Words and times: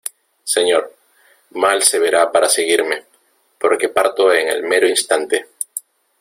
señor, 0.53 0.83
mal 1.51 1.79
se 1.83 1.99
verá 1.99 2.31
para 2.31 2.49
seguirme, 2.49 3.03
porque 3.59 3.87
parto 3.97 4.33
en 4.33 4.47
el 4.47 4.63
mero 4.63 4.87
instante. 4.89 5.45